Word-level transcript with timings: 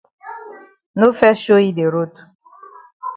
No 1.01 1.09
fes 1.19 1.37
show 1.43 1.59
yi 1.65 1.69
de 1.81 1.85
road. 1.93 2.13